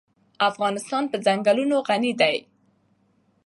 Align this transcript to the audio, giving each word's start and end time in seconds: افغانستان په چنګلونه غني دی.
افغانستان 0.49 1.03
په 1.11 1.17
چنګلونه 1.25 1.75
غني 1.87 2.13
دی. 2.21 2.37